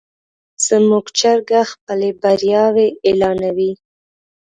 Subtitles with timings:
[0.67, 3.71] زموږ چرګه خپلې بریاوې اعلانوي.